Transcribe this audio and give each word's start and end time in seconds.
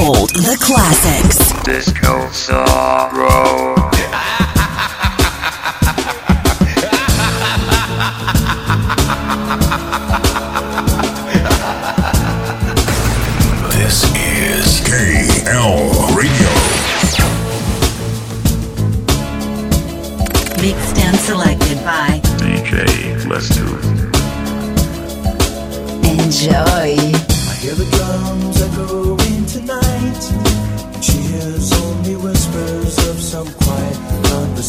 Gold, 0.00 0.30
the 0.30 0.56
classics. 0.58 1.52
Disco 1.62 2.30
Sorrow. 2.30 3.79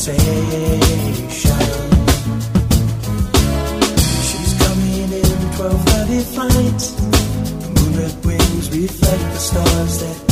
sensation. 0.02 1.62
She's 4.28 4.54
coming 4.64 5.12
in 5.22 5.40
12:30 5.58 6.22
flight. 6.34 6.82
Moonlit 7.76 8.16
wings 8.26 8.66
reflect 8.72 9.26
the 9.34 9.40
stars 9.40 10.00
that. 10.00 10.31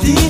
The. 0.00 0.27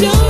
Show 0.00 0.29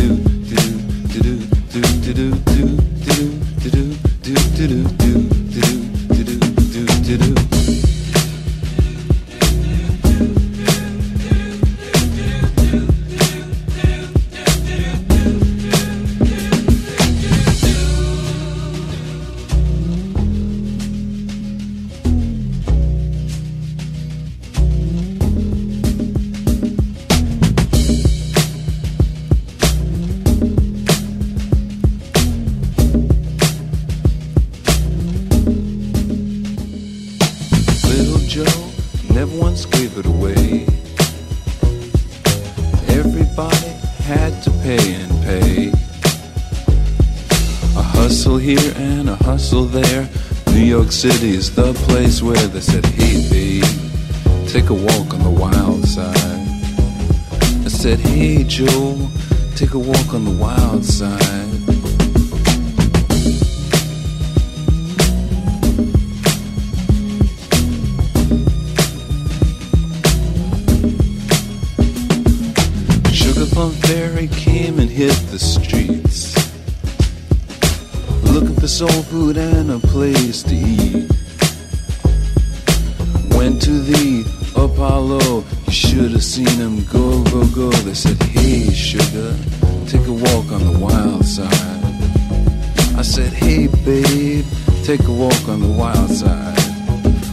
Said, 93.21 93.33
Hey, 93.33 93.67
babe, 93.67 94.45
take 94.83 95.03
a 95.03 95.11
walk 95.11 95.47
on 95.47 95.59
the 95.61 95.67
wild 95.67 96.09
side. 96.09 96.57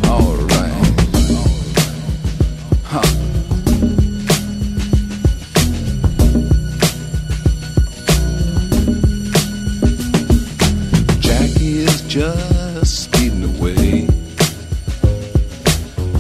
Alright. 0.05 0.73
Huh. 2.85 3.03
Jackie 11.21 11.79
is 11.79 12.03
just 12.03 13.05
speeding 13.05 13.45
away. 13.57 14.07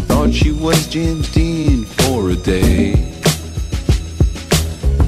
Thought 0.09 0.33
she 0.33 0.53
was 0.53 0.87
James 0.89 1.31
Dean 1.33 1.85
for 1.85 2.31
a 2.31 2.37
day. 2.37 2.95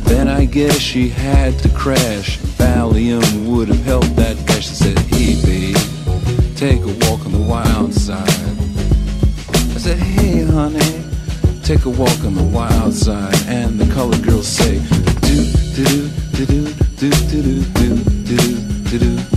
Then 0.04 0.28
I 0.28 0.44
guess 0.44 0.78
she 0.78 1.08
had 1.08 1.58
to 1.60 1.68
crash. 1.70 2.49
Valium 2.90 3.46
would 3.46 3.68
have 3.68 3.84
helped 3.84 4.16
that 4.16 4.36
crash. 4.46 4.66
She 4.66 4.74
said, 4.74 4.98
Hey, 4.98 5.40
babe, 5.44 5.76
take 6.56 6.80
a 6.80 7.06
walk 7.06 7.24
on 7.24 7.32
the 7.32 7.38
wild 7.38 7.94
side. 7.94 8.28
I 9.74 9.78
said, 9.78 9.96
Hey, 9.98 10.42
honey, 10.42 11.04
take 11.62 11.84
a 11.84 11.90
walk 11.90 12.24
on 12.24 12.34
the 12.34 12.42
wild 12.42 12.92
side. 12.92 13.36
And 13.46 13.78
the 13.78 13.92
colored 13.94 14.24
girls 14.24 14.48
say, 14.48 14.80
do, 15.20 15.46
do, 15.76 16.08
do, 16.34 16.46
do, 16.46 16.64
do, 16.96 17.10
do, 17.30 17.42
do, 17.42 17.62
do, 17.62 17.96
do, 18.24 18.98
do, 18.98 18.98
do, 18.98 19.29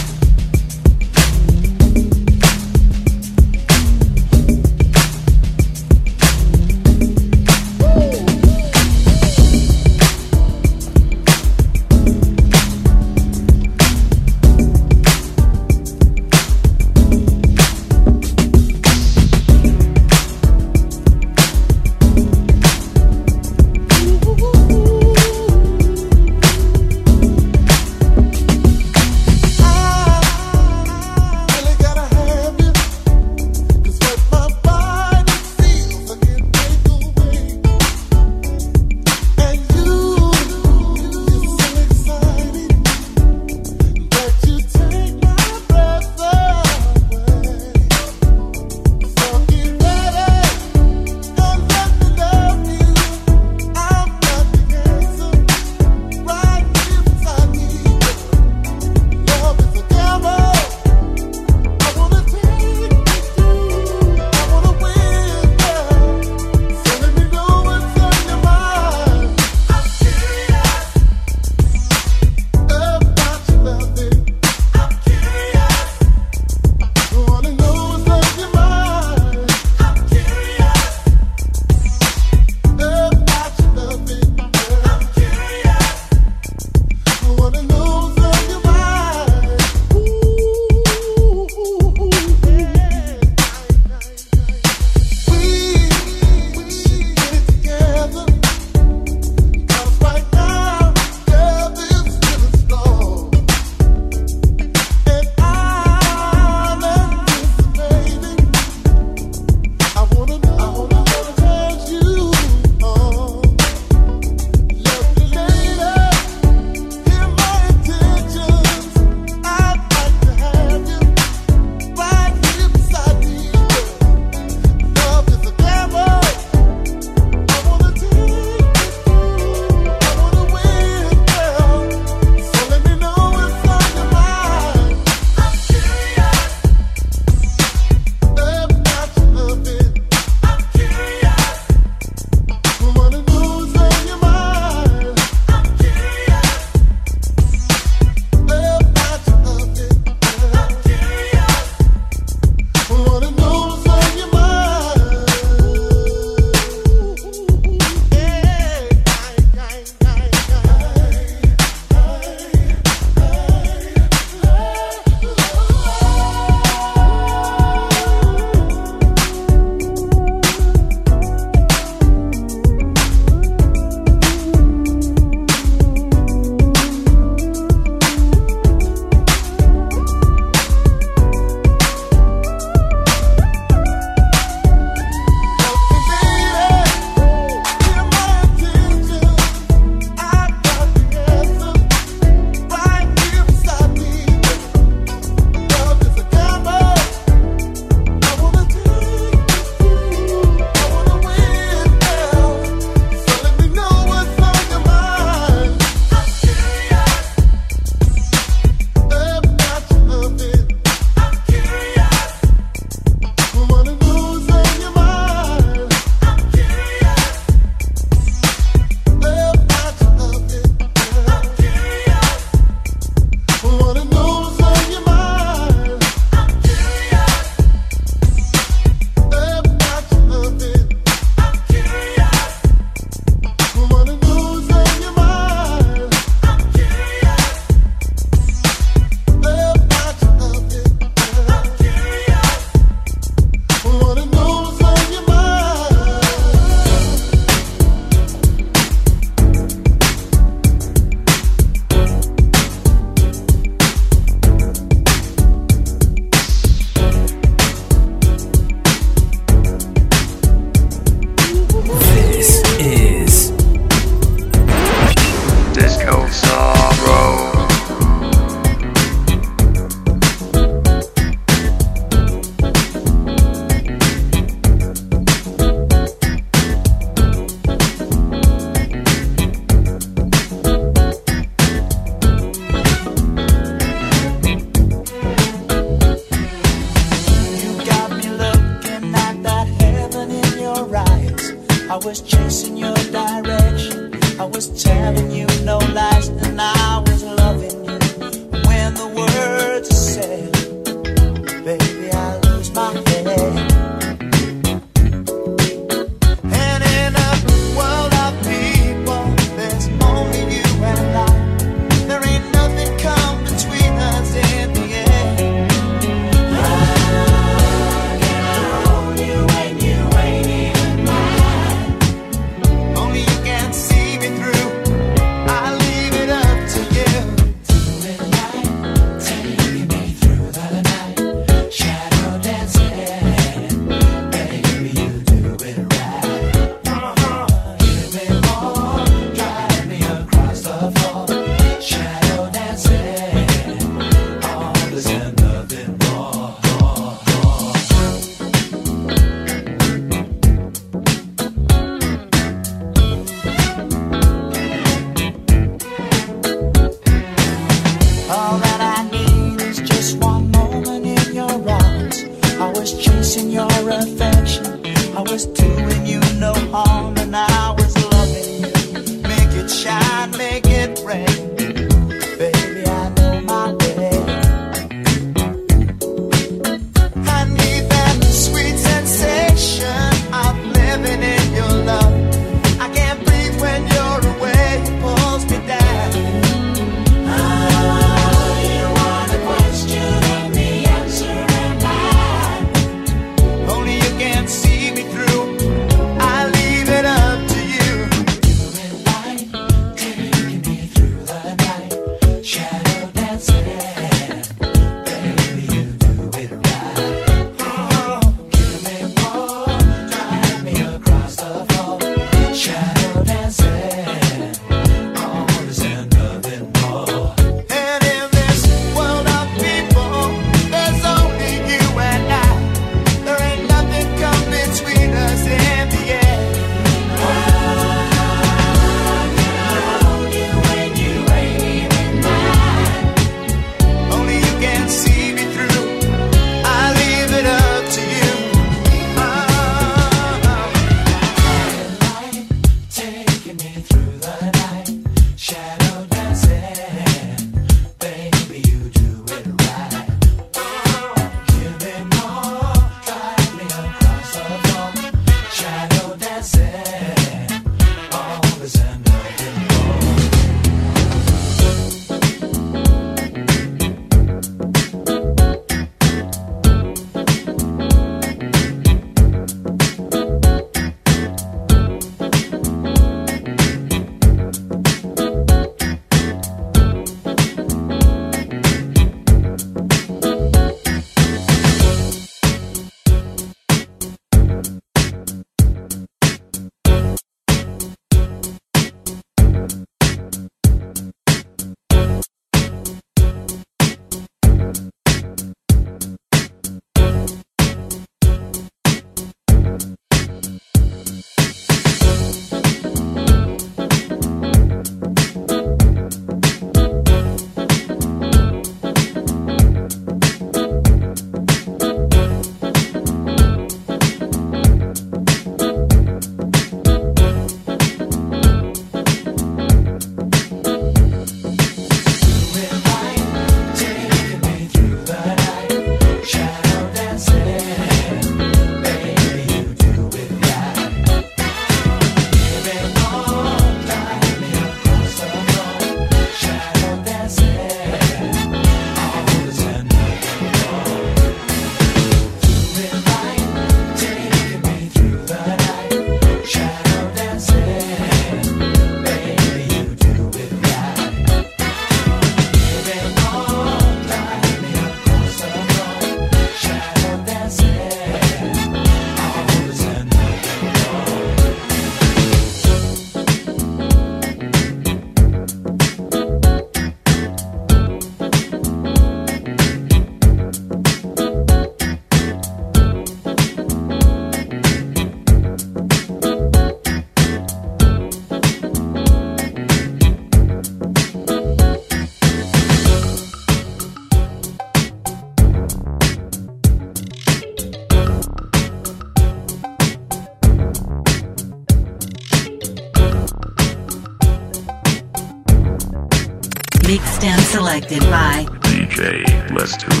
selected 597.71 598.01
by 598.09 598.43
DJ 598.63 599.23
Let's 599.51 599.77
Do 599.77 600.00